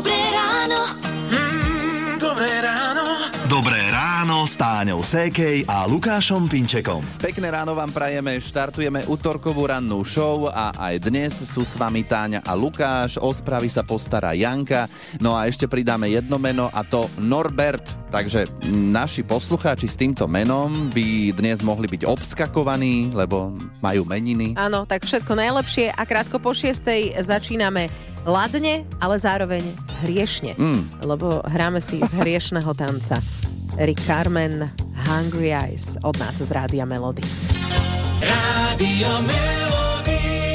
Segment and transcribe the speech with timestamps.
[0.00, 0.96] Dobré ráno.
[1.28, 2.16] Mm, dobré ráno.
[2.16, 2.69] Dobré ráno
[4.50, 7.06] s Táňou Sékej a Lukášom Pinčekom.
[7.22, 12.42] Pekné ráno vám prajeme, štartujeme útorkovú rannú show a aj dnes sú s vami Táňa
[12.42, 14.90] a Lukáš, o správy sa postará Janka,
[15.22, 20.90] no a ešte pridáme jedno meno a to Norbert, takže naši poslucháči s týmto menom
[20.90, 24.58] by dnes mohli byť obskakovaní, lebo majú meniny.
[24.58, 27.86] Áno, tak všetko najlepšie a krátko po šiestej začíname
[28.26, 29.62] ladne, ale zároveň
[30.02, 31.06] hriešne, Mm.
[31.06, 33.22] lebo hráme si z hriešného tanca.
[33.78, 34.70] Rick Carmen,
[35.08, 37.22] Hungry Eyes od nás z Rádia Melody.
[38.20, 40.49] Rádio Melody.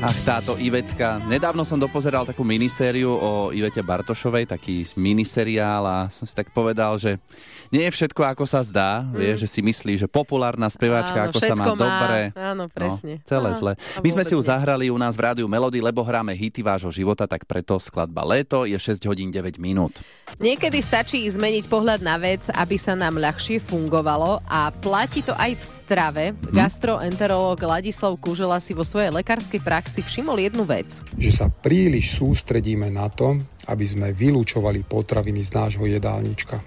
[0.00, 1.20] Ach, táto Ivetka.
[1.28, 6.96] Nedávno som dopozeral takú minisériu o Ivete Bartošovej, taký miniseriál a som si tak povedal,
[6.96, 7.20] že
[7.68, 9.12] nie je všetko ako sa zdá, mm.
[9.12, 11.76] vie, že si myslí, že populárna speváčka, Áno, ako sa má má.
[11.76, 12.20] dobre.
[12.32, 13.20] Áno, presne.
[13.20, 13.72] No, celé Á, zle.
[14.00, 17.28] My sme si ju zahrali u nás v rádiu Melody, lebo hráme hity vášho života,
[17.28, 20.00] tak preto skladba Leto je 6 hodín 9 minút.
[20.40, 25.60] Niekedy stačí zmeniť pohľad na vec, aby sa nám ľahšie fungovalo a platí to aj
[25.60, 26.24] v strave.
[26.32, 26.56] Mhm.
[26.56, 31.02] Gastroenterológ Ladislav Kužela si vo svojej lekárskej praxi všimol jednu vec.
[31.18, 36.62] že sa príliš sústredíme na to, aby sme vylúčovali potraviny z nášho jedálnička.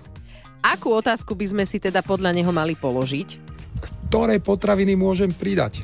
[0.59, 3.55] Akú otázku by sme si teda podľa neho mali položiť?
[3.79, 5.83] Ktoré potraviny môžem pridať?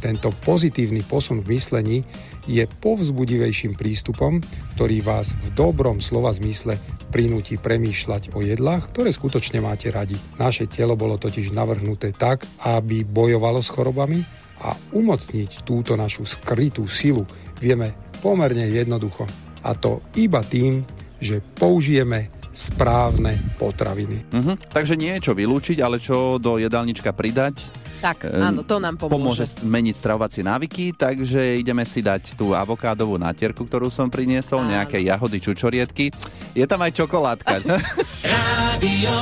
[0.00, 2.04] Tento pozitívny posun v myslení
[2.44, 4.44] je povzbudivejším prístupom,
[4.76, 6.76] ktorý vás v dobrom slova zmysle
[7.08, 10.20] prinúti premýšľať o jedlách, ktoré skutočne máte radi.
[10.36, 16.88] Naše telo bolo totiž navrhnuté tak, aby bojovalo s chorobami a umocniť túto našu skrytú
[16.88, 17.28] silu
[17.60, 19.28] vieme pomerne jednoducho.
[19.60, 20.84] A to iba tým,
[21.20, 24.24] že použijeme správne potraviny.
[24.32, 24.72] Mhm.
[24.72, 27.60] Takže nie je čo vylúčiť, ale čo do jedálnička pridať.
[28.04, 29.64] Tak, áno, to nám Pomôže pomôže.
[29.64, 34.76] zmeniť stravovacie návyky, takže ideme si dať tú avokádovú natierku, ktorú som priniesol, Áno.
[34.76, 36.12] nejaké jahody, čučoriedky.
[36.52, 37.64] Je tam aj čokoládka.
[38.28, 39.14] Rádio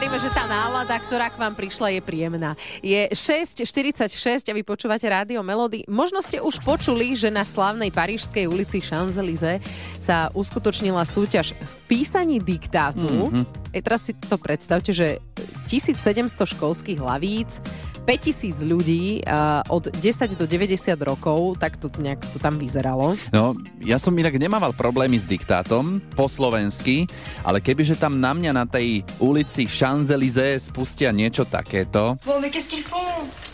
[0.00, 2.56] veríme, že tá nálada, ktorá k vám prišla, je príjemná.
[2.80, 5.84] Je 6.46 a vy počúvate rádio Melody.
[5.92, 9.60] Možno ste už počuli, že na slávnej parížskej ulici Champs-Élysées
[10.00, 13.28] sa uskutočnila súťaž v písaní diktátu.
[13.28, 13.76] Mm-hmm.
[13.76, 15.20] E, teraz si to predstavte, že
[15.68, 17.60] 1700 školských hlavíc,
[18.06, 23.14] 5000 ľudí a od 10 do 90 rokov, tak to nejak to tam vyzeralo.
[23.32, 27.06] No, ja som inak nemával problémy s diktátom po slovensky,
[27.44, 32.68] ale kebyže tam na mňa na tej ulici Champs-Élysées spustia niečo takéto, Bon, mais qu'est-ce
[32.68, 32.98] qu'ils font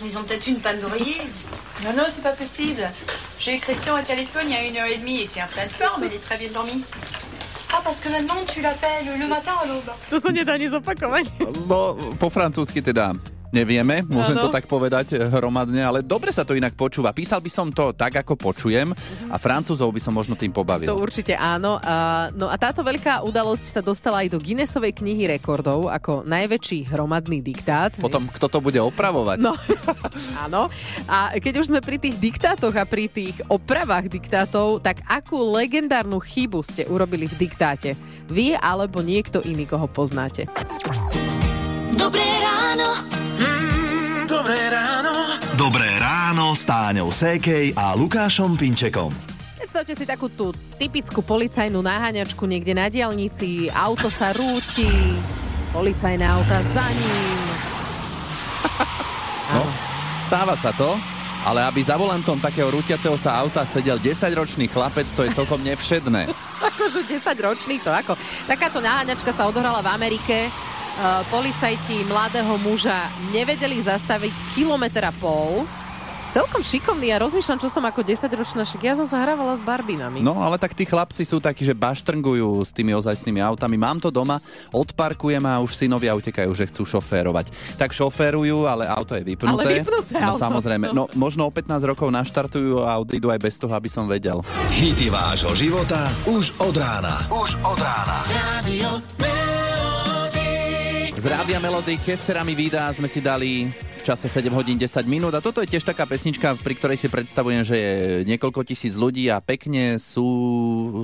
[0.04, 1.20] Ils ont peut-être une panne d'oreiller.
[1.84, 2.82] Non, non, c'est pas possible.
[3.38, 5.16] J'ai eu Christian au téléphone il y a une heure et demie.
[5.20, 6.82] Il était en pleine forme, il est très bien dormi.
[7.72, 9.90] Ah, parce que maintenant tu l'appelles le matin à l'aube.
[10.10, 11.26] To sa nedá ani zopakovať.
[11.68, 13.12] no po francúzsky teda
[13.56, 14.48] nevieme, môžem Áno.
[14.48, 17.16] to tak povedať eh, hromadne, ale dobre sa to inak počúva.
[17.16, 18.92] Písal by som to tak, ako počujem
[19.32, 20.92] a francúzov by som možno tým pobavil.
[20.92, 21.80] To určite áno.
[21.80, 26.92] A, no a táto veľká udalosť sa dostala aj do Guinnessovej knihy rekordov ako najväčší
[26.92, 27.96] hromadný diktát.
[27.96, 29.38] Potom kto to bude opravovať?
[29.40, 29.56] No,
[30.44, 30.68] áno.
[31.08, 36.20] A keď už sme pri tých diktátoch a pri tých opravách diktátov, tak akú legendárnu
[36.20, 37.96] chybu ste urobili v diktáte?
[38.26, 40.50] Vy alebo niekto iný, koho poznáte?
[41.94, 43.25] Dobré ráno.
[43.36, 45.12] Mm, dobré ráno.
[45.60, 49.12] Dobré ráno s Táňou Sékej a Lukášom Pinčekom.
[49.60, 54.88] Predstavte si takú tú typickú policajnú naháňačku niekde na diálnici, auto sa rúti,
[55.76, 57.38] policajné auta za ním.
[59.52, 59.62] No,
[60.24, 60.96] stáva sa to,
[61.44, 66.32] ale aby za volantom takého rútiaceho sa auta sedel 10-ročný chlapec, to je celkom nevšedné.
[66.72, 68.16] Akože 10 ročný to ako.
[68.48, 70.48] Takáto naháňačka sa odohrala v Amerike.
[70.96, 72.96] Uh, policajti mladého muža
[73.28, 75.68] nevedeli zastaviť kilometr a pol.
[76.26, 79.62] Celkom šikovný a rozmýšľam, čo som ako 10 ročná, však ja som sa hrávala s
[79.62, 80.20] barbinami.
[80.20, 83.80] No, ale tak tí chlapci sú takí, že baštrngujú s tými ozajstnými autami.
[83.80, 84.36] Mám to doma,
[84.68, 87.48] odparkujem a už synovia utekajú, že chcú šoférovať.
[87.80, 89.64] Tak šoférujú, ale auto je vypnuté.
[89.64, 90.42] Ale vypnuté No auto.
[90.44, 90.84] samozrejme.
[90.92, 94.44] No, možno o 15 rokov naštartujú a odídu aj bez toho, aby som vedel.
[94.76, 97.16] Hity vášho života už od rána.
[97.32, 98.18] Už od rána.
[98.28, 98.36] Z
[101.46, 103.70] Rádia Melody Keserami Vida sme si dali
[104.06, 107.66] čase 7 hodín 10 minút a toto je tiež taká pesnička, pri ktorej si predstavujem,
[107.66, 107.94] že je
[108.30, 110.22] niekoľko tisíc ľudí a pekne sú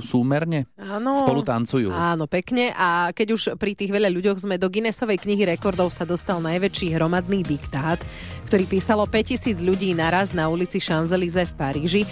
[0.07, 1.19] súmerne Áno.
[1.19, 1.91] spolu tancujú.
[1.91, 2.71] Áno, pekne.
[2.79, 6.95] A keď už pri tých veľa ľuďoch sme do Guinnessovej knihy rekordov sa dostal najväčší
[6.95, 7.99] hromadný diktát,
[8.47, 12.03] ktorý písalo 5000 ľudí naraz na ulici Champs-Élysées v Paríži.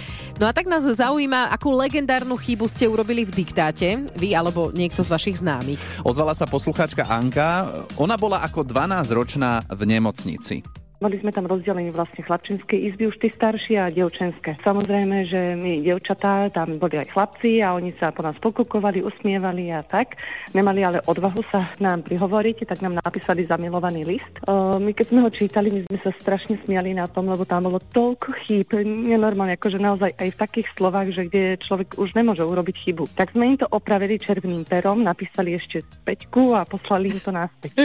[0.42, 5.06] No a tak nás zaujíma, akú legendárnu chybu ste urobili v diktáte, vy alebo niekto
[5.06, 5.78] z vašich známych.
[6.02, 7.86] Ozvala sa poslucháčka Anka.
[7.94, 10.79] Ona bola ako 12-ročná v nemocnici.
[11.00, 14.60] Mali sme tam rozdelenie vlastne chlapčenské izby, už tí starší a dievčenské.
[14.60, 19.72] Samozrejme, že my dievčatá, tam boli aj chlapci a oni sa po nás pokukovali, usmievali
[19.72, 20.20] a tak.
[20.52, 24.28] Nemali ale odvahu sa nám prihovoriť, tak nám napísali zamilovaný list.
[24.44, 27.72] O, my keď sme ho čítali, my sme sa strašne smiali na tom, lebo tam
[27.72, 32.44] bolo toľko chýb, nenormálne, akože naozaj aj v takých slovách, že kde človek už nemôže
[32.44, 33.08] urobiť chybu.
[33.16, 37.72] Tak sme im to opravili červeným perom, napísali ešte späťku a poslali im to naspäť.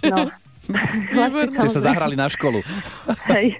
[0.00, 0.26] No,
[1.60, 2.60] Ste sa zahrali na školu.
[3.32, 3.58] Hej,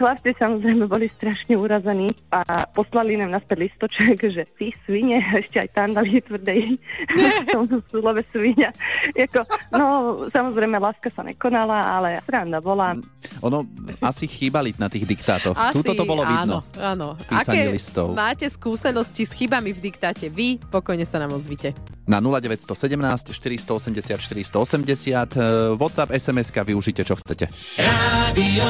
[0.00, 5.68] chlapci samozrejme boli strašne urazaní a poslali nám naspäť listoček, že ty svine, ešte aj
[5.76, 6.80] tam dali tvrdej
[7.92, 8.72] slove svinia.
[9.12, 9.44] Jako,
[9.76, 9.86] no,
[10.32, 12.96] samozrejme, láska sa nekonala, ale sranda bola.
[13.44, 13.68] Ono
[14.00, 15.56] asi chýbali na tých diktátoch.
[15.56, 16.64] Asi, Tuto to bolo vidno.
[16.80, 17.32] Áno, áno.
[17.32, 18.16] Aké listov.
[18.16, 20.32] máte skúsenosti s chybami v diktáte?
[20.32, 21.76] Vy pokojne sa nám ozvite.
[22.10, 27.46] Na 0917 480 480 eh, WhatsApp, sms využite čo chcete.
[27.78, 28.66] Rádio.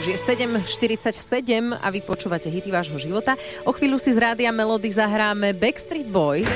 [0.00, 3.36] Už je 7.47 a vy počúvate hity vášho života.
[3.68, 6.48] O chvíľu si z Rádia Melody zahráme Backstreet Boys.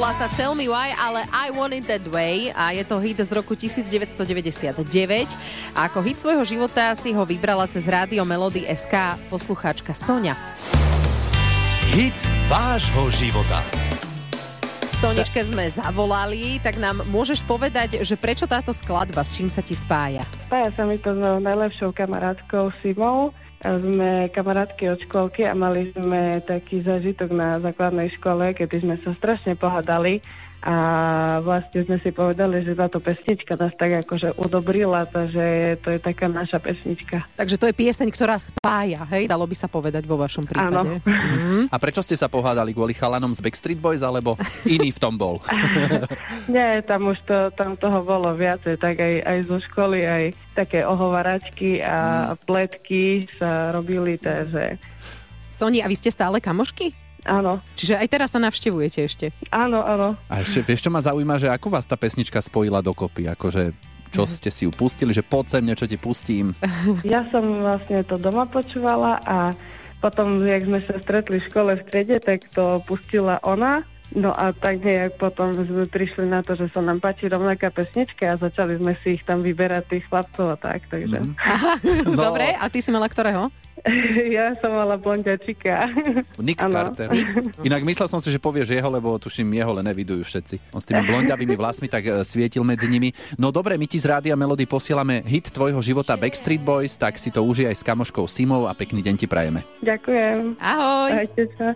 [0.00, 3.20] Volá sa Tell Me Why, ale I Want It That Way a je to hit
[3.20, 4.16] z roku 1999.
[5.76, 10.40] A ako hit svojho života si ho vybrala cez rádio Melody SK poslucháčka Sonia.
[11.92, 12.16] Hit
[12.48, 13.60] vášho života.
[15.04, 19.76] Soničke sme zavolali, tak nám môžeš povedať, že prečo táto skladba, s čím sa ti
[19.76, 20.24] spája?
[20.48, 23.36] Spája sa mi to s najlepšou kamarátkou Simou.
[23.60, 29.12] Sme kamarátky od školky a mali sme taký zažitok na základnej škole, kedy sme sa
[29.12, 30.24] strašne pohádali
[30.60, 30.76] a
[31.40, 36.28] vlastne sme si povedali, že táto pesnička nás tak akože udobrila, takže to je taká
[36.28, 37.24] naša pesnička.
[37.32, 39.24] Takže to je pieseň, ktorá spája, hej?
[39.24, 41.00] Dalo by sa povedať vo vašom prípade.
[41.00, 41.72] Mhm.
[41.72, 42.76] A prečo ste sa pohádali?
[42.76, 44.36] Kvôli chalanom z Backstreet Boys, alebo
[44.68, 45.40] iný v tom bol?
[46.52, 50.84] Nie, tam už to, tam toho bolo viacej, tak aj, aj zo školy, aj také
[50.84, 54.76] ohovaračky a pletky sa robili, takže
[55.60, 56.96] Soni, a vy ste stále kamošky?
[57.24, 59.26] Áno, Čiže aj teraz sa navštevujete ešte.
[59.50, 60.16] áno, áno.
[60.28, 63.28] A ešte, vieš, čo ma zaujíma, že ako vás tá pesnička spojila dokopy?
[63.28, 63.72] Akože,
[64.10, 66.52] čo ste si ju pustili, že poď sem, niečo ti pustím.
[67.06, 69.54] Ja som vlastne to doma počúvala a
[70.00, 73.84] potom, jak sme sa stretli v škole v triede, tak to pustila ona.
[74.10, 78.34] No a tak nejak potom sme prišli na to, že sa nám páči rovnaká pesnička
[78.34, 81.22] a začali sme si ich tam vyberať tých chlapcov a tak, takže.
[81.22, 82.18] No.
[82.26, 83.54] Dobre, a ty si mala ktorého?
[84.36, 85.88] ja som mala blondiačika.
[86.46, 86.74] Nick Áno.
[86.74, 87.08] Carter.
[87.64, 90.74] Inak myslel som si, že povieš jeho, lebo tuším, jeho len nevidujú všetci.
[90.76, 93.12] On s tými blondiavými vlasmi tak e, svietil medzi nimi.
[93.40, 97.32] No dobre, my ti z Rádia Melody posielame hit tvojho života Backstreet Boys, tak si
[97.32, 99.64] to užij aj s kamoškou Simou a pekný deň ti prajeme.
[99.80, 100.60] Ďakujem.
[100.60, 101.10] Ahoj.
[101.24, 101.66] Majte sa.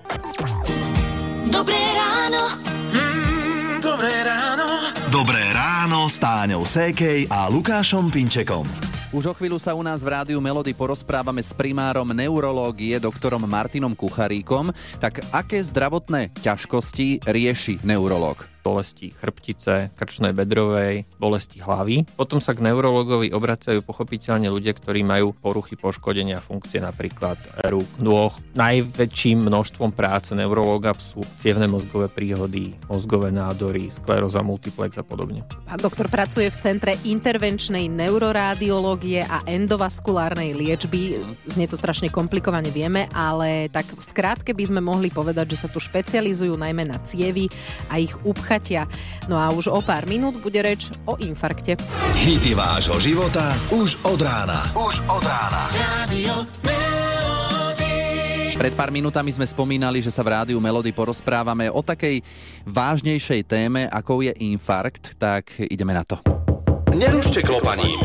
[1.44, 2.42] Dobré ráno.
[2.88, 4.66] Mm, dobré ráno.
[5.12, 8.64] Dobré ráno s Táňou Sékej a Lukášom Pinčekom.
[9.12, 13.92] Už o chvíľu sa u nás v Rádiu Melody porozprávame s primárom neurológie, doktorom Martinom
[13.92, 14.72] Kucharíkom.
[14.98, 18.53] Tak aké zdravotné ťažkosti rieši neurológ?
[18.64, 22.08] Bolesti chrbtice, krčnej bedrovej, bolesti hlavy.
[22.16, 27.36] Potom sa k neurologovi obracajú pochopiteľne ľudia, ktorí majú poruchy poškodenia funkcie napríklad
[27.68, 28.32] rúk, nôh.
[28.56, 35.44] Najväčším množstvom práce neurologa sú cievne mozgové príhody, mozgové nádory, skleróza multiplex a podobne.
[35.68, 41.20] Pán doktor pracuje v Centre intervenčnej neuroradiológie a endovaskulárnej liečby.
[41.44, 45.68] Znie to strašne komplikovane, vieme, ale tak v skrátke by sme mohli povedať, že sa
[45.68, 47.50] tu špecializujú najmä na cievy
[47.90, 48.14] a ich
[48.54, 48.86] upchatia.
[49.26, 51.74] No a už o pár minút bude reč o infarkte.
[52.14, 54.62] Hity vášho života už od rána.
[54.78, 55.66] Už od rána.
[56.62, 58.54] Melody.
[58.54, 62.22] Pred pár minútami sme spomínali, že sa v Rádiu Melody porozprávame o takej
[62.62, 66.22] vážnejšej téme, akou je infarkt, tak ideme na to.
[66.94, 67.98] Nerušte klopaním.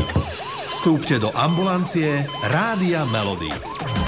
[0.80, 3.52] Vstúpte do ambulancie Rádia Melody.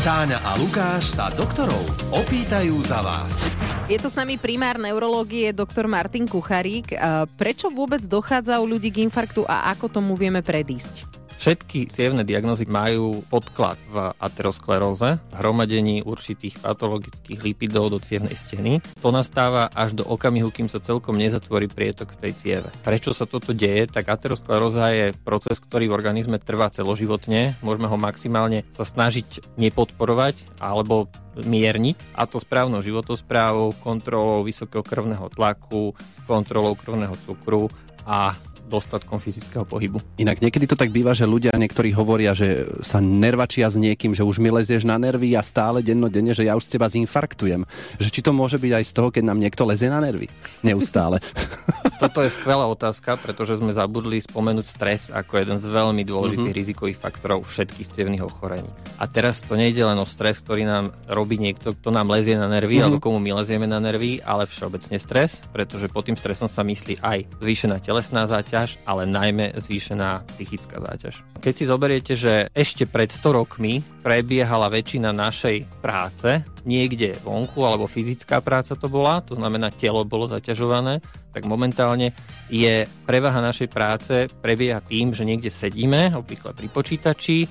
[0.08, 3.44] Táňa a Lukáš sa doktorov opýtajú za vás.
[3.92, 6.96] Je to s nami primár neurológie doktor Martin Kucharík.
[6.96, 11.21] A Prečo vôbec dochádza u ľudí k infarktu a ako tomu vieme predísť?
[11.42, 18.78] Všetky cievne diagnozy majú podklad v ateroskleróze, hromadení určitých patologických lipidov do cievnej steny.
[19.02, 22.68] To nastáva až do okamihu, kým sa celkom nezatvorí prietok v tej cieve.
[22.86, 23.90] Prečo sa toto deje?
[23.90, 27.58] Tak ateroskleróza je proces, ktorý v organizme trvá celoživotne.
[27.58, 31.10] Môžeme ho maximálne sa snažiť nepodporovať alebo
[31.42, 35.90] mierniť a to správnou životosprávou, kontrolou vysokého krvného tlaku,
[36.30, 37.66] kontrolou krvného cukru
[38.06, 38.38] a
[38.72, 40.00] dostatkom fyzického pohybu.
[40.16, 44.24] Inak niekedy to tak býva, že ľudia niektorí hovoria, že sa nervačia s niekým, že
[44.24, 47.68] už mi lezieš na nervy a stále dennodenne, že ja už z teba zinfarktujem.
[48.00, 50.32] Že či to môže byť aj z toho, keď nám niekto lezie na nervy?
[50.64, 51.20] Neustále.
[52.02, 56.48] Toto je skvelá otázka, pretože sme zabudli spomenúť stres ako jeden z veľmi dôležitých Mhm.
[56.48, 56.60] mm-hmm.
[56.64, 58.70] rizikových faktorov všetkých cievnych ochorení.
[58.96, 62.46] A teraz to nejde len o stres, ktorý nám robí niekto, kto nám lezie na
[62.46, 62.78] nervy, Mhm.
[62.78, 62.86] mm-hmm.
[62.88, 67.02] alebo komu my lezieme na nervy, ale všeobecne stres, pretože pod tým stresom sa myslí
[67.02, 71.22] aj zvýšená telesná záťaž, ale najmä zvýšená psychická záťaž.
[71.42, 77.90] Keď si zoberiete, že ešte pred 100 rokmi prebiehala väčšina našej práce niekde vonku, alebo
[77.90, 81.02] fyzická práca to bola, to znamená telo bolo zaťažované,
[81.34, 82.14] tak momentálne
[82.52, 87.48] je prevaha našej práce prebieha tým, že niekde sedíme, obvykle pri počítači, e,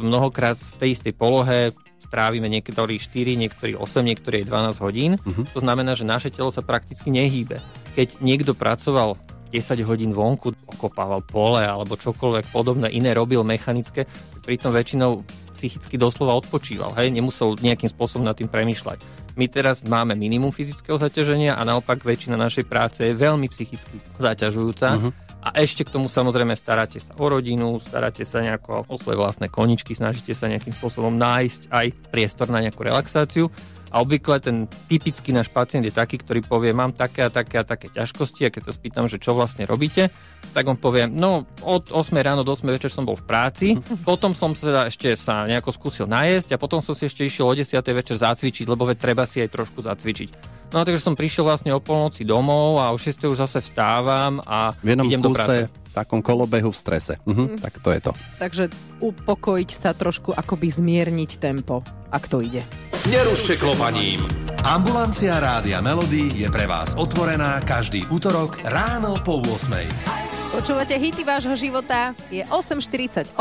[0.00, 1.76] mnohokrát v tej istej polohe
[2.08, 5.12] strávime niektorí 4, niektorí 8, niektorí aj 12 hodín.
[5.20, 5.52] Mhm.
[5.52, 7.60] To znamená, že naše telo sa prakticky nehýbe.
[7.92, 14.04] Keď niekto pracoval 10 hodín vonku, okopával pole alebo čokoľvek podobné iné robil mechanické,
[14.44, 15.24] pritom väčšinou
[15.58, 19.02] psychicky doslova odpočíval, hej, nemusel nejakým spôsobom nad tým premýšľať.
[19.38, 24.88] My teraz máme minimum fyzického zaťaženia a naopak väčšina našej práce je veľmi psychicky zaťažujúca.
[24.98, 25.10] Mhm.
[25.38, 29.46] A ešte k tomu samozrejme staráte sa o rodinu, staráte sa nejako o svoje vlastné
[29.46, 33.46] koničky, snažíte sa nejakým spôsobom nájsť aj priestor na nejakú relaxáciu.
[33.88, 37.64] A obvykle ten typický náš pacient je taký, ktorý povie, mám také a také a
[37.64, 40.12] také ťažkosti a keď sa spýtam, že čo vlastne robíte,
[40.52, 43.66] tak on povie, no od 8 ráno do 8 večer som bol v práci,
[44.08, 47.54] potom som sa ešte sa nejako skúsil najesť a potom som si ešte išiel o
[47.56, 50.57] 10 večer zacvičiť, lebo veď treba si aj trošku zacvičiť.
[50.68, 54.76] No takže som prišiel vlastne o polnoci domov a o 6 už zase vstávam a
[54.84, 55.58] V jednom idem do kúse, práce.
[55.72, 57.16] v takom kolobehu v strese.
[57.24, 58.12] Mhm, tak to je to.
[58.36, 58.64] Takže
[59.00, 61.80] upokojiť sa trošku, akoby zmierniť tempo,
[62.12, 62.68] ak to ide.
[63.08, 64.20] Nerušte klopaním.
[64.60, 70.37] Ambulancia Rádia Melody je pre vás otvorená každý útorok ráno po 8.
[70.48, 73.36] Počúvate hity vášho života, je 8.48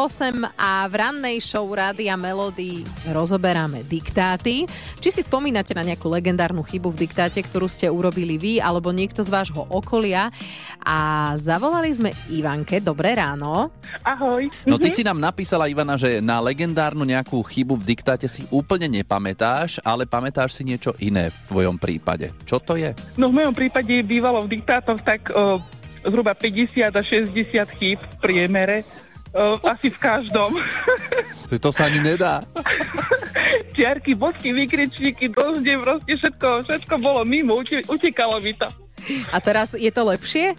[0.60, 4.68] a v rannej show Rádia Melody rozoberáme diktáty.
[5.00, 9.24] Či si spomínate na nejakú legendárnu chybu v diktáte, ktorú ste urobili vy alebo niekto
[9.24, 10.36] z vášho okolia.
[10.84, 13.72] A zavolali sme Ivanke, dobré ráno.
[14.04, 14.52] Ahoj.
[14.68, 18.92] No ty si nám napísala, Ivana, že na legendárnu nejakú chybu v diktáte si úplne
[18.92, 22.36] nepamätáš, ale pamätáš si niečo iné v tvojom prípade.
[22.44, 22.92] Čo to je?
[23.16, 25.64] No v mojom prípade bývalo v diktátoch tak o,
[26.08, 28.88] zhruba 50 a 60 chýb v priemere.
[29.36, 30.56] O, asi v každom.
[31.60, 32.42] To sa ani nedá.
[33.76, 38.66] Čiarky, bodky, vykričníky, dozde, proste všetko, všetko bolo mimo, ute, utekalo mi to.
[39.32, 40.58] A teraz je to lepšie?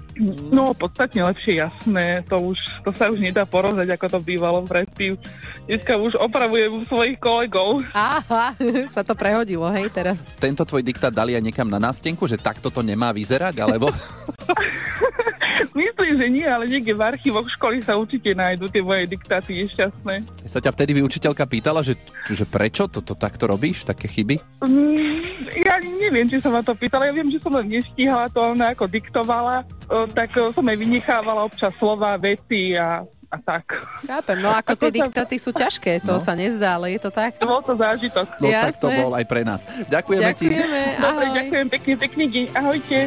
[0.48, 2.24] No, podstatne lepšie, jasné.
[2.32, 5.20] To, už, to sa už nedá porozať, ako to bývalo predtým.
[5.68, 7.84] Dneska už opravujem svojich kolegov.
[7.92, 8.56] Aha,
[8.94, 10.24] sa to prehodilo, hej, teraz.
[10.40, 13.92] Tento tvoj diktát dali aj niekam na nástenku, že takto to nemá vyzerať, alebo...
[15.70, 20.14] Myslím, že nie, ale niekde v archívoch školy sa určite nájdú tie moje diktáty nešťastné.
[20.44, 24.38] Sa ťa vtedy vyučiteľka pýtala, že, že prečo toto takto robíš, také chyby?
[24.60, 25.18] Mm,
[25.58, 27.06] ja neviem, či som ma to pýtala.
[27.06, 30.76] Ja viem, že som len nestíhala to, ona ako diktovala, o, tak o, som jej
[30.76, 33.64] vynechávala občas slova, veci a, a tak.
[34.02, 36.20] Chápem, no ako tie diktáty sú ťažké, to No.
[36.20, 37.36] sa nezdá, ale je to tak.
[37.38, 38.26] Bol to zážitok.
[38.38, 38.98] No tak to Jasné.
[38.98, 39.62] bol aj pre nás.
[39.86, 40.48] Ďakujeme, ti.
[40.48, 42.44] Ďakujeme, Dobre, ďakujem pekne, pekný deň.
[42.54, 42.98] Ahojte.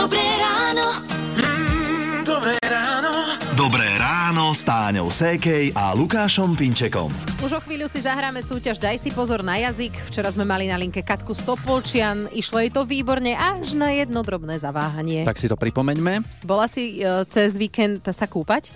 [0.00, 0.96] Dobré ráno.
[1.36, 3.36] Mm, dobré ráno.
[3.52, 7.12] Dobré ráno s Táňou Sékej a Lukášom Pinčekom.
[7.44, 9.92] Už o chvíľu si zahráme súťaž Daj si pozor na jazyk.
[10.08, 12.32] Včera sme mali na linke Katku Stopolčian.
[12.32, 15.28] Išlo jej to výborne až na jedno drobné zaváhanie.
[15.28, 16.24] Tak si to pripomeňme.
[16.48, 18.72] Bola si e, cez víkend sa kúpať?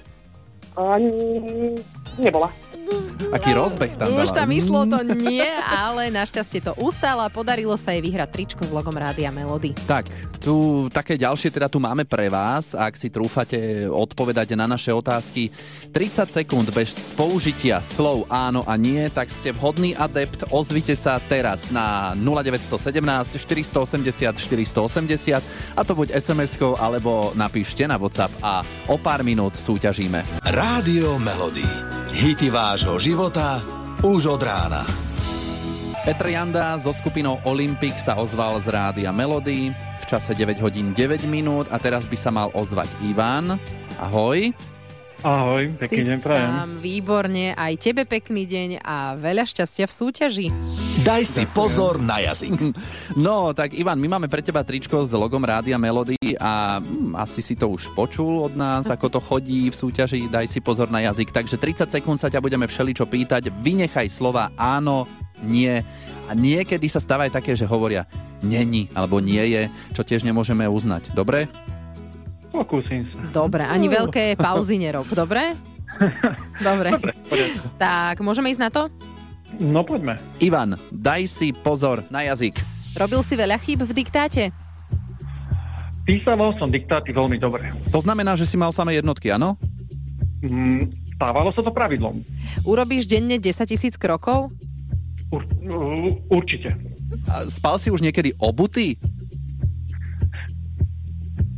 [2.20, 2.52] nebola.
[3.34, 7.26] Aký rozbeh tam Už tam išlo to nie, ale našťastie to ustála.
[7.26, 9.74] Podarilo sa jej vyhrať tričko s logom Rádia Melody.
[9.86, 10.06] Tak,
[10.38, 12.78] tu také ďalšie teda tu máme pre vás.
[12.78, 15.50] Ak si trúfate odpovedať na naše otázky
[15.90, 20.46] 30 sekúnd bez použitia slov áno a nie, tak ste vhodný adept.
[20.54, 25.42] Ozvite sa teraz na 0917 480 480
[25.74, 30.22] a to buď SMS-kou alebo napíšte na WhatsApp a o pár minút súťažíme.
[30.54, 31.66] Rádio Melody.
[32.14, 32.46] Hity
[32.84, 33.64] vášho života
[34.04, 34.84] už od rána.
[36.04, 41.24] Petr Janda so skupinou Olympic sa ozval z rádia Melody v čase 9 hodín 9
[41.24, 43.56] minút a teraz by sa mal ozvať Ivan.
[43.96, 44.52] Ahoj.
[45.24, 46.50] Ahoj, si pekný deň prajem.
[46.52, 50.46] tam výborne, aj tebe pekný deň a veľa šťastia v súťaži.
[51.00, 52.52] Daj si pozor na jazyk.
[53.14, 57.40] No, tak Ivan, my máme pre teba tričko s logom Rádia Melody a hm, asi
[57.40, 61.00] si to už počul od nás, ako to chodí v súťaži Daj si pozor na
[61.00, 61.32] jazyk.
[61.32, 63.48] Takže 30 sekúnd sa ťa budeme všeličo pýtať.
[63.64, 65.08] Vynechaj slova áno,
[65.40, 65.80] nie.
[66.28, 68.04] A niekedy sa stáva aj také, že hovoria
[68.44, 69.62] není alebo nie je,
[69.96, 71.16] čo tiež nemôžeme uznať.
[71.16, 71.48] Dobre?
[72.54, 73.18] Pokúsim sa.
[73.34, 75.58] Dobre, ani veľké pauzy nerob, dobre?
[76.62, 76.94] Dobre.
[77.78, 78.86] Tak, môžeme ísť na to?
[79.58, 80.18] No poďme.
[80.38, 82.58] Ivan, daj si pozor na jazyk.
[82.94, 84.54] Robil si veľa chýb v diktáte?
[86.06, 87.74] Písaval som diktáty veľmi dobre.
[87.90, 89.56] To znamená, že si mal samé jednotky, áno?
[90.44, 92.20] Mm, stávalo sa to pravidlom.
[92.62, 94.52] Urobíš denne 10 tisíc krokov?
[95.32, 95.42] Ur,
[96.28, 96.76] určite.
[97.26, 99.00] A spal si už niekedy obutý?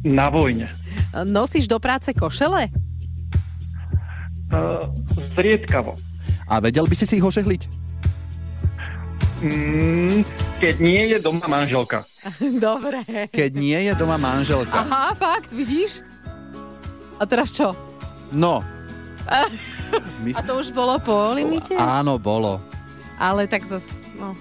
[0.06, 0.70] Na vojne.
[1.24, 2.68] Nosíš do práce košele?
[4.52, 4.90] Uh,
[5.38, 5.96] zriedkavo.
[6.46, 7.62] A vedel by si si ich ožehliť?
[9.42, 10.24] Mm,
[10.60, 12.04] keď nie je doma manželka.
[12.66, 13.04] Dobre.
[13.32, 14.84] Keď nie je doma manželka.
[14.84, 16.02] Aha, fakt, vidíš?
[17.16, 17.72] A teraz čo?
[18.34, 18.60] No,
[20.36, 21.74] A to už bolo po limite?
[21.78, 22.62] áno, bolo.
[23.18, 24.36] Ale tak zas, no.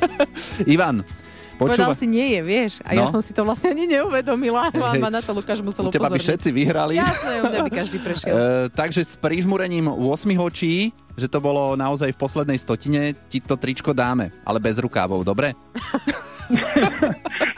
[0.72, 1.04] Ivan,
[1.60, 2.00] Povedal počúva...
[2.00, 2.72] si nie je, vieš.
[2.80, 3.12] A ja No.
[3.12, 4.72] som si to vlastne ani neuvedomila.
[4.72, 6.24] Hej, ma na to Lukáš musel U teba by upozorniť.
[6.24, 6.96] všetci vyhrali.
[6.96, 8.32] Jasné, u mňa by každý prešiel.
[8.40, 10.00] E, takže s prižmúrením 8
[10.40, 15.20] očí, že to bolo naozaj v poslednej stotine, ti to tričko dáme, ale bez rukávov,
[15.20, 15.52] dobre?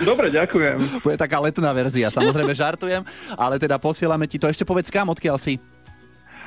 [0.02, 1.00] Dobre, ďakujem.
[1.00, 3.00] Bude taká letná verzia, samozrejme žartujem,
[3.32, 4.50] ale teda posielame ti to.
[4.50, 5.56] Ešte povedz kam, odkiaľ si?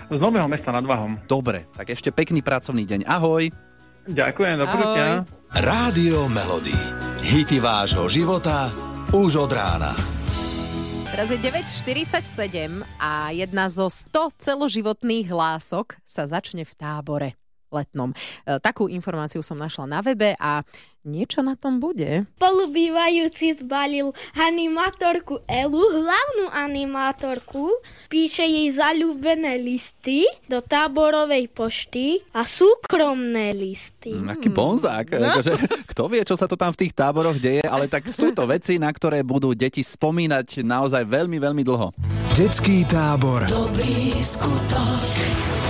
[0.06, 1.18] Z Nového mesta nad Váhom.
[1.26, 3.10] Dobre, tak ešte pekný pracovný deň.
[3.10, 3.50] Ahoj.
[4.06, 4.66] Ďakujem, do.
[5.58, 7.05] Rádio Melody.
[7.26, 8.70] Hity vášho života
[9.10, 9.98] už od rána.
[11.10, 17.34] Teraz je 9.47 a jedna zo 100 celoživotných hlások sa začne v tábore
[17.74, 18.14] letnom.
[18.44, 20.66] E, Takú informáciu som našla na webe a
[21.06, 22.26] niečo na tom bude.
[22.42, 27.70] Spolubývajúci zbalil animátorku Elu, hlavnú animátorku,
[28.10, 34.18] píše jej zalúbené listy do táborovej pošty a súkromné listy.
[34.18, 35.06] Mm, Aký bonzák.
[35.14, 35.54] Akože,
[35.94, 38.82] kto vie, čo sa to tam v tých táboroch deje, ale tak sú to veci,
[38.82, 41.94] na ktoré budú deti spomínať naozaj veľmi, veľmi dlho.
[42.34, 43.46] Detský tábor.
[43.46, 45.65] Dobrý skutok.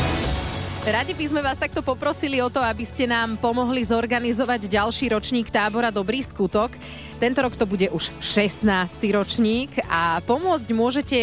[0.86, 5.50] Radi by sme vás takto poprosili o to, aby ste nám pomohli zorganizovať ďalší ročník
[5.50, 6.78] tábora Dobrý skutok.
[7.18, 8.70] Tento rok to bude už 16.
[9.10, 11.20] ročník a pomôcť môžete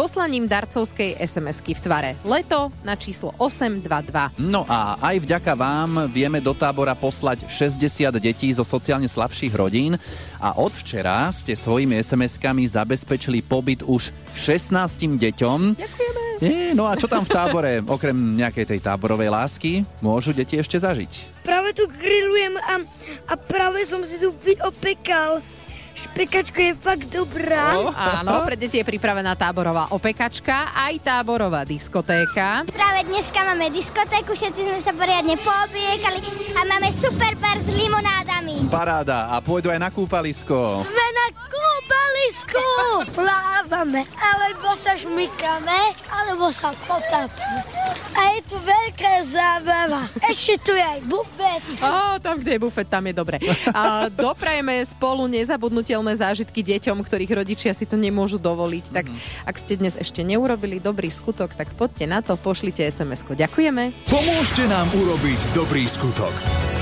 [0.00, 4.40] poslaním darcovskej SMS-ky v tvare Leto na číslo 822.
[4.40, 10.00] No a aj vďaka vám vieme do tábora poslať 60 detí zo sociálne slabších rodín
[10.40, 14.08] a od včera ste svojimi SMS-kami zabezpečili pobyt už
[14.40, 15.76] 16 deťom.
[15.76, 16.20] Ďakujeme.
[16.40, 20.80] Nie, no a čo tam v tábore, okrem nejakej tej táborovej lásky, môžu deti ešte
[20.80, 21.44] zažiť?
[21.44, 22.80] Práve tu grillujem a,
[23.28, 24.32] a práve som si tu
[24.64, 25.44] opekal.
[25.94, 27.76] Špekačka je fakt dobrá.
[28.20, 32.64] Áno, pre deti je pripravená táborová opekačka, aj táborová diskotéka.
[32.70, 36.18] Práve dneska máme diskotéku, všetci sme sa poriadne poobliekali
[36.54, 38.70] a máme super bar s limonádami.
[38.70, 40.80] Paráda a pôjdu aj na kúpalisko.
[40.80, 41.06] Sme
[42.46, 43.16] kúpalisku.
[43.16, 47.60] Plávame, alebo sa šmykame, alebo sa potápame.
[48.16, 50.08] A je tu veľká zábava.
[50.26, 51.62] Ešte tu je aj bufet.
[51.80, 53.36] Á, tam, kde je bufet, tam je dobre.
[53.70, 58.84] A doprajeme spolu nezabudnutelné zážitky deťom, ktorých rodičia si to nemôžu dovoliť.
[58.92, 59.04] Tak
[59.46, 63.34] ak ste dnes ešte neurobili dobrý skutok, tak poďte na to, pošlite SMS-ko.
[63.34, 63.94] Ďakujeme.
[64.10, 66.32] Pomôžte nám urobiť dobrý skutok.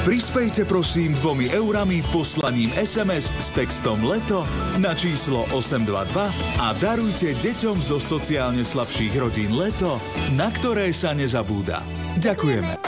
[0.09, 4.47] Prispejte prosím dvomi eurami poslaním SMS s textom LETO
[4.81, 10.01] na číslo 822 a darujte deťom zo sociálne slabších rodín LETO,
[10.37, 11.81] na ktoré sa nezabúda.
[12.19, 12.81] Ďakujeme.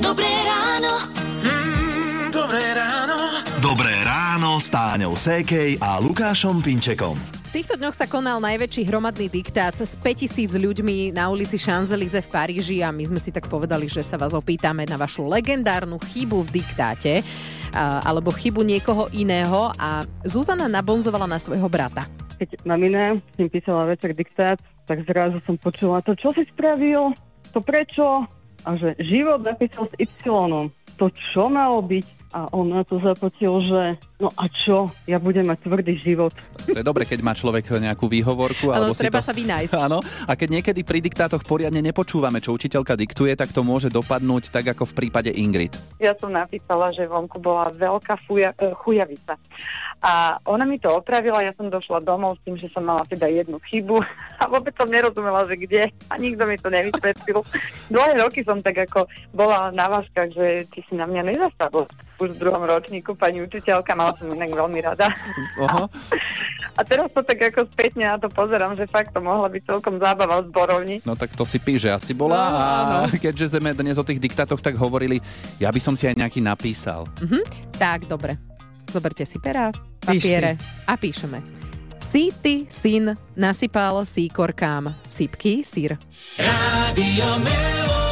[0.00, 0.92] Dobré ráno.
[1.40, 3.16] Mm, dobré ráno.
[3.62, 7.43] Dobré ráno s Táňou Sékej a Lukášom Pinčekom.
[7.54, 12.82] Týchto dňoch sa konal najväčší hromadný diktát s 5000 ľuďmi na ulici Champs-Élysées v Paríži
[12.82, 16.50] a my sme si tak povedali, že sa vás opýtame na vašu legendárnu chybu v
[16.50, 17.22] diktáte
[17.78, 19.70] alebo chybu niekoho iného.
[19.78, 22.10] A Zuzana nabonzovala na svojho brata.
[22.42, 24.58] Keď mamina im písala večer diktát,
[24.90, 27.14] tak zrazu som počula to, čo si spravil,
[27.54, 28.26] to prečo,
[28.66, 30.10] a že život napísal s Y,
[30.98, 35.46] to čo malo byť, a on na to zapotil, že no a čo, ja budem
[35.46, 36.34] mať tvrdý život.
[36.66, 38.74] To je dobre, keď má človek nejakú výhovorku.
[38.74, 39.30] Áno, treba to...
[39.30, 39.78] sa vynájsť.
[39.78, 44.50] Áno, a keď niekedy pri diktátoch poriadne nepočúvame, čo učiteľka diktuje, tak to môže dopadnúť
[44.50, 45.78] tak, ako v prípade Ingrid.
[46.02, 49.38] Ja som napísala, že vonku bola veľká fuja, e, chujavica.
[50.04, 53.30] A ona mi to opravila, ja som došla domov s tým, že som mala teda
[53.30, 54.02] jednu chybu
[54.42, 57.46] a vôbec som nerozumela, že kde a nikto mi to nevysvetlil.
[57.94, 61.86] Dlhé roky som tak ako bola na váškach, že ty si na mňa nezastavil.
[62.14, 65.10] Už v druhom ročníku pani učiteľka, mala som inak veľmi rada.
[65.58, 65.90] Oho.
[66.74, 69.98] A teraz to tak ako spätne na to pozerám, že fakt to mohla byť celkom
[69.98, 70.96] zábava v zborovni.
[71.02, 72.38] No tak to si píše, asi bola.
[72.38, 72.58] No,
[73.06, 75.18] a keďže sme dnes o tých diktátoch tak hovorili,
[75.58, 77.06] ja by som si aj nejaký napísal.
[77.18, 77.42] Mhm.
[77.74, 78.38] Tak, dobre.
[78.86, 80.54] Zoberte si pera, Píš papiere
[80.86, 81.40] a píšeme.
[81.98, 85.96] Síty syn nasypal síkorkám sypký sír.
[86.36, 88.03] Rádio Melody.